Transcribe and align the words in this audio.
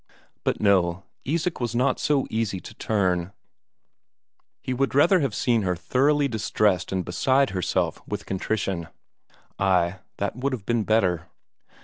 But 0.43 0.59
no, 0.59 1.03
Isak 1.25 1.59
was 1.59 1.75
not 1.75 1.99
so 1.99 2.25
easy 2.31 2.59
to 2.59 2.73
turn; 2.73 3.33
he 4.59 4.73
would 4.73 4.95
rather 4.95 5.19
have 5.19 5.35
seen 5.35 5.61
her 5.61 5.75
thoroughly 5.75 6.27
distressed 6.27 6.91
and 6.91 7.05
beside 7.05 7.51
herself 7.51 8.01
with 8.07 8.25
contrition. 8.25 8.87
Ay, 9.59 9.99
that 10.17 10.35
would 10.35 10.53
have 10.53 10.65
been 10.65 10.85
better. 10.85 11.29